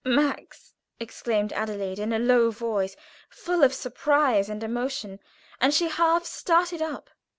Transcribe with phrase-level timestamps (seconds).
[0.03, 2.95] "Max!" exclaimed Adelaide, in a low voice,
[3.29, 5.19] full of surprise and emotion,
[5.59, 7.11] and she half started up.